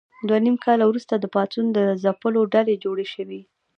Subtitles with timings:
[0.27, 3.41] دوه نیم کاله وروسته د پاڅون د ځپلو ډلې جوړې شوې.